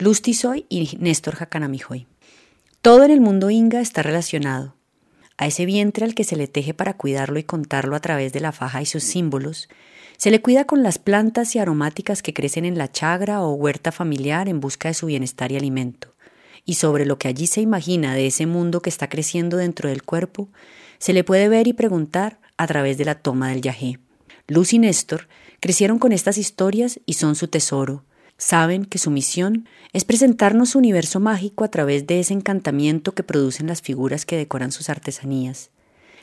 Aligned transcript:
Luz 0.00 0.22
Tizoy 0.22 0.64
y 0.70 0.96
Néstor 0.98 1.34
Jacanamijoy. 1.34 2.06
Todo 2.80 3.04
en 3.04 3.10
el 3.10 3.20
mundo 3.20 3.50
inga 3.50 3.82
está 3.82 4.02
relacionado. 4.02 4.74
A 5.36 5.46
ese 5.46 5.66
vientre 5.66 6.06
al 6.06 6.14
que 6.14 6.24
se 6.24 6.36
le 6.36 6.48
teje 6.48 6.72
para 6.72 6.96
cuidarlo 6.96 7.38
y 7.38 7.42
contarlo 7.44 7.94
a 7.94 8.00
través 8.00 8.32
de 8.32 8.40
la 8.40 8.52
faja 8.52 8.80
y 8.80 8.86
sus 8.86 9.04
símbolos, 9.04 9.68
se 10.16 10.30
le 10.30 10.40
cuida 10.40 10.64
con 10.64 10.82
las 10.82 10.96
plantas 10.96 11.54
y 11.54 11.58
aromáticas 11.58 12.22
que 12.22 12.32
crecen 12.32 12.64
en 12.64 12.78
la 12.78 12.90
chagra 12.90 13.42
o 13.42 13.52
huerta 13.52 13.92
familiar 13.92 14.48
en 14.48 14.60
busca 14.60 14.88
de 14.88 14.94
su 14.94 15.04
bienestar 15.04 15.52
y 15.52 15.58
alimento. 15.58 16.14
Y 16.64 16.76
sobre 16.76 17.04
lo 17.04 17.18
que 17.18 17.28
allí 17.28 17.46
se 17.46 17.60
imagina 17.60 18.14
de 18.14 18.26
ese 18.26 18.46
mundo 18.46 18.80
que 18.80 18.88
está 18.88 19.10
creciendo 19.10 19.58
dentro 19.58 19.90
del 19.90 20.02
cuerpo, 20.02 20.48
se 20.98 21.12
le 21.12 21.24
puede 21.24 21.50
ver 21.50 21.66
y 21.66 21.74
preguntar 21.74 22.40
a 22.56 22.66
través 22.66 22.96
de 22.96 23.04
la 23.04 23.16
toma 23.16 23.50
del 23.50 23.60
yajé. 23.60 23.98
Luz 24.48 24.72
y 24.72 24.78
Néstor 24.78 25.28
crecieron 25.60 25.98
con 25.98 26.12
estas 26.12 26.38
historias 26.38 27.00
y 27.04 27.14
son 27.14 27.36
su 27.36 27.48
tesoro, 27.48 28.06
Saben 28.40 28.86
que 28.86 28.96
su 28.96 29.10
misión 29.10 29.68
es 29.92 30.06
presentarnos 30.06 30.70
su 30.70 30.78
universo 30.78 31.20
mágico 31.20 31.62
a 31.62 31.68
través 31.68 32.06
de 32.06 32.20
ese 32.20 32.32
encantamiento 32.32 33.12
que 33.12 33.22
producen 33.22 33.66
las 33.66 33.82
figuras 33.82 34.24
que 34.24 34.38
decoran 34.38 34.72
sus 34.72 34.88
artesanías. 34.88 35.68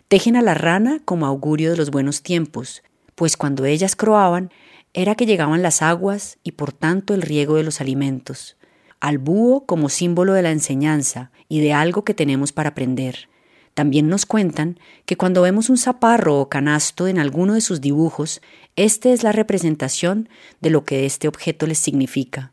Tejen 0.07 0.35
a 0.35 0.41
la 0.41 0.55
rana 0.55 0.99
como 1.05 1.27
augurio 1.27 1.69
de 1.69 1.77
los 1.77 1.91
buenos 1.91 2.23
tiempos, 2.23 2.81
pues 3.13 3.37
cuando 3.37 3.65
ellas 3.65 3.95
croaban 3.95 4.49
era 4.95 5.13
que 5.13 5.27
llegaban 5.27 5.61
las 5.61 5.83
aguas 5.83 6.39
y 6.41 6.53
por 6.53 6.73
tanto 6.73 7.13
el 7.13 7.21
riego 7.21 7.53
de 7.53 7.63
los 7.63 7.81
alimentos, 7.81 8.57
al 8.99 9.19
búho 9.19 9.67
como 9.67 9.87
símbolo 9.87 10.33
de 10.33 10.41
la 10.41 10.49
enseñanza 10.49 11.29
y 11.47 11.59
de 11.59 11.73
algo 11.73 12.03
que 12.03 12.15
tenemos 12.15 12.51
para 12.51 12.69
aprender. 12.69 13.29
También 13.77 14.09
nos 14.09 14.25
cuentan 14.25 14.79
que 15.05 15.17
cuando 15.17 15.43
vemos 15.43 15.69
un 15.69 15.77
zaparro 15.77 16.39
o 16.39 16.49
canasto 16.49 17.07
en 17.07 17.19
alguno 17.19 17.53
de 17.53 17.61
sus 17.61 17.79
dibujos, 17.79 18.41
este 18.75 19.13
es 19.13 19.21
la 19.21 19.31
representación 19.31 20.29
de 20.61 20.71
lo 20.71 20.83
que 20.83 21.05
este 21.05 21.27
objeto 21.27 21.67
les 21.67 21.77
significa. 21.77 22.51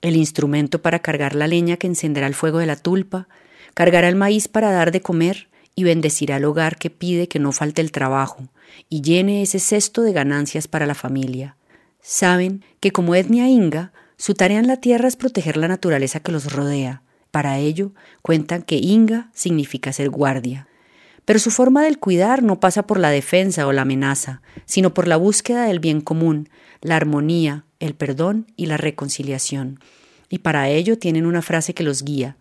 El 0.00 0.16
instrumento 0.16 0.80
para 0.80 1.00
cargar 1.00 1.34
la 1.34 1.46
leña 1.46 1.76
que 1.76 1.88
encenderá 1.88 2.26
el 2.26 2.32
fuego 2.32 2.56
de 2.56 2.64
la 2.64 2.76
tulpa, 2.76 3.28
cargará 3.74 4.08
el 4.08 4.16
maíz 4.16 4.48
para 4.48 4.72
dar 4.72 4.92
de 4.92 5.02
comer 5.02 5.48
y 5.74 5.84
bendecirá 5.84 6.38
el 6.38 6.46
hogar 6.46 6.78
que 6.78 6.88
pide 6.88 7.28
que 7.28 7.38
no 7.38 7.52
falte 7.52 7.82
el 7.82 7.92
trabajo 7.92 8.48
y 8.88 9.02
llene 9.02 9.42
ese 9.42 9.58
cesto 9.58 10.00
de 10.00 10.14
ganancias 10.14 10.68
para 10.68 10.86
la 10.86 10.94
familia. 10.94 11.54
Saben 12.00 12.64
que 12.80 12.92
como 12.92 13.14
etnia 13.14 13.46
inga, 13.46 13.92
su 14.16 14.32
tarea 14.32 14.58
en 14.58 14.68
la 14.68 14.78
tierra 14.78 15.06
es 15.06 15.16
proteger 15.16 15.58
la 15.58 15.68
naturaleza 15.68 16.20
que 16.20 16.32
los 16.32 16.50
rodea, 16.50 17.02
para 17.32 17.58
ello, 17.58 17.90
cuentan 18.22 18.62
que 18.62 18.76
Inga 18.76 19.30
significa 19.34 19.92
ser 19.92 20.10
guardia. 20.10 20.68
Pero 21.24 21.38
su 21.38 21.50
forma 21.50 21.82
del 21.82 21.98
cuidar 21.98 22.42
no 22.42 22.60
pasa 22.60 22.86
por 22.86 23.00
la 23.00 23.10
defensa 23.10 23.66
o 23.66 23.72
la 23.72 23.82
amenaza, 23.82 24.42
sino 24.66 24.94
por 24.94 25.08
la 25.08 25.16
búsqueda 25.16 25.64
del 25.64 25.80
bien 25.80 26.00
común, 26.00 26.48
la 26.82 26.96
armonía, 26.96 27.64
el 27.80 27.94
perdón 27.94 28.46
y 28.54 28.66
la 28.66 28.76
reconciliación. 28.76 29.80
Y 30.28 30.38
para 30.38 30.68
ello 30.68 30.98
tienen 30.98 31.26
una 31.26 31.42
frase 31.42 31.74
que 31.74 31.82
los 31.82 32.04
guía, 32.04 32.36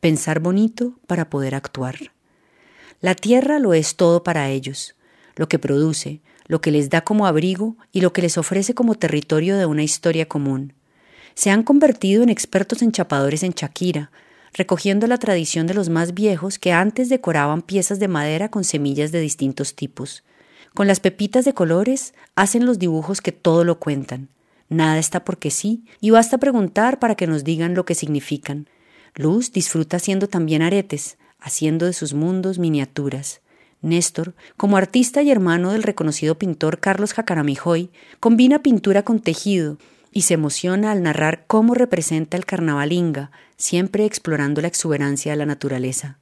pensar 0.00 0.40
bonito 0.40 0.98
para 1.06 1.28
poder 1.28 1.54
actuar. 1.54 1.96
La 3.00 3.14
tierra 3.14 3.58
lo 3.58 3.74
es 3.74 3.96
todo 3.96 4.22
para 4.22 4.48
ellos, 4.50 4.94
lo 5.36 5.48
que 5.48 5.58
produce, 5.58 6.20
lo 6.46 6.60
que 6.60 6.70
les 6.70 6.90
da 6.90 7.02
como 7.02 7.26
abrigo 7.26 7.76
y 7.92 8.00
lo 8.02 8.12
que 8.12 8.22
les 8.22 8.38
ofrece 8.38 8.74
como 8.74 8.94
territorio 8.94 9.56
de 9.56 9.66
una 9.66 9.82
historia 9.82 10.26
común. 10.26 10.74
Se 11.34 11.50
han 11.50 11.62
convertido 11.62 12.22
en 12.22 12.28
expertos 12.28 12.82
enchapadores 12.82 13.42
en 13.42 13.52
Shakira, 13.52 14.10
recogiendo 14.54 15.06
la 15.06 15.18
tradición 15.18 15.66
de 15.66 15.74
los 15.74 15.88
más 15.88 16.14
viejos 16.14 16.58
que 16.58 16.72
antes 16.72 17.08
decoraban 17.08 17.62
piezas 17.62 17.98
de 17.98 18.08
madera 18.08 18.50
con 18.50 18.64
semillas 18.64 19.12
de 19.12 19.20
distintos 19.20 19.74
tipos. 19.74 20.24
Con 20.74 20.86
las 20.86 21.00
pepitas 21.00 21.44
de 21.44 21.54
colores 21.54 22.14
hacen 22.34 22.66
los 22.66 22.78
dibujos 22.78 23.20
que 23.20 23.32
todo 23.32 23.64
lo 23.64 23.78
cuentan. 23.78 24.28
Nada 24.68 24.98
está 24.98 25.24
porque 25.24 25.50
sí, 25.50 25.84
y 26.00 26.10
basta 26.10 26.38
preguntar 26.38 26.98
para 26.98 27.14
que 27.14 27.26
nos 27.26 27.44
digan 27.44 27.74
lo 27.74 27.84
que 27.84 27.94
significan. 27.94 28.68
Luz 29.14 29.52
disfruta 29.52 29.96
haciendo 29.96 30.28
también 30.28 30.62
aretes, 30.62 31.18
haciendo 31.40 31.86
de 31.86 31.92
sus 31.92 32.14
mundos 32.14 32.58
miniaturas. 32.58 33.40
Néstor, 33.80 34.34
como 34.56 34.76
artista 34.76 35.22
y 35.22 35.30
hermano 35.30 35.72
del 35.72 35.84
reconocido 35.84 36.36
pintor 36.36 36.80
Carlos 36.80 37.12
Jacaramijoy, 37.14 37.90
combina 38.20 38.62
pintura 38.62 39.04
con 39.04 39.20
tejido 39.20 39.78
y 40.12 40.22
se 40.22 40.34
emociona 40.34 40.92
al 40.92 41.02
narrar 41.02 41.44
cómo 41.46 41.74
representa 41.74 42.36
el 42.36 42.46
carnaval 42.46 42.92
inga, 42.92 43.30
siempre 43.56 44.04
explorando 44.04 44.60
la 44.60 44.68
exuberancia 44.68 45.32
de 45.32 45.38
la 45.38 45.46
naturaleza. 45.46 46.18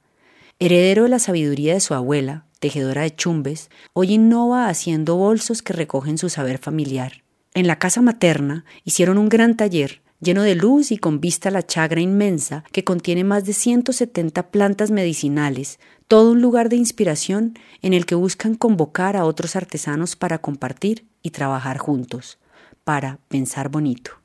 Heredero 0.59 1.03
de 1.03 1.09
la 1.09 1.19
sabiduría 1.19 1.73
de 1.73 1.79
su 1.79 1.93
abuela, 1.93 2.45
tejedora 2.59 3.03
de 3.03 3.15
chumbes, 3.15 3.69
hoy 3.93 4.13
innova 4.13 4.69
haciendo 4.69 5.15
bolsos 5.15 5.61
que 5.61 5.73
recogen 5.73 6.17
su 6.17 6.29
saber 6.29 6.57
familiar. 6.57 7.23
En 7.53 7.67
la 7.67 7.79
casa 7.79 8.01
materna 8.01 8.65
hicieron 8.83 9.17
un 9.17 9.29
gran 9.29 9.55
taller 9.55 10.01
lleno 10.19 10.41
de 10.41 10.55
luz 10.55 10.91
y 10.91 10.97
con 10.97 11.21
vista 11.21 11.49
a 11.49 11.51
la 11.51 11.65
chagra 11.65 12.01
inmensa 12.01 12.63
que 12.71 12.83
contiene 12.83 13.23
más 13.23 13.45
de 13.45 13.53
170 13.53 14.49
plantas 14.49 14.89
medicinales, 14.89 15.79
todo 16.07 16.31
un 16.31 16.41
lugar 16.41 16.69
de 16.69 16.75
inspiración 16.75 17.57
en 17.83 17.93
el 17.93 18.07
que 18.07 18.15
buscan 18.15 18.55
convocar 18.55 19.15
a 19.15 19.25
otros 19.25 19.55
artesanos 19.55 20.15
para 20.15 20.39
compartir 20.39 21.05
y 21.21 21.29
trabajar 21.29 21.77
juntos 21.77 22.39
para 22.87 23.19
pensar 23.27 23.67
bonito. 23.67 24.16